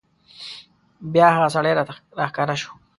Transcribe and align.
بیا 1.13 1.27
هغه 1.35 1.49
سړی 1.55 1.71
راته 1.77 1.93
راښکاره 2.19 2.55
شو. 2.61 2.71